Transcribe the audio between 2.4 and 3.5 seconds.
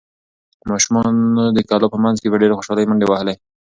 ډېرې خوشحالۍ منډې وهلې.